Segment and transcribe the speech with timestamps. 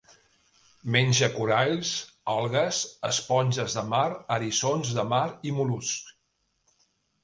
[0.95, 1.91] Menja coralls,
[2.37, 2.81] algues,
[3.13, 4.09] esponges de mar,
[4.41, 6.87] eriçons de mar i mol·luscs.